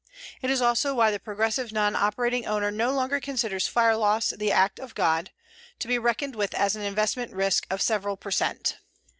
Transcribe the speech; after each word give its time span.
It 0.41 0.49
is 0.49 0.63
also 0.63 0.95
why 0.95 1.11
the 1.11 1.19
progressive 1.19 1.71
non 1.71 1.95
operating 1.95 2.47
owner 2.47 2.71
no 2.71 2.91
longer 2.91 3.19
considers 3.19 3.67
fire 3.67 3.95
loss 3.95 4.31
the 4.31 4.51
act 4.51 4.79
of 4.79 4.95
God, 4.95 5.29
to 5.77 5.87
be 5.87 5.99
reckoned 5.99 6.35
as 6.55 6.75
an 6.75 6.81
investment 6.81 7.31
risk 7.33 7.67
of 7.69 7.83
several 7.83 8.17
per 8.17 8.31
cent. 8.31 8.77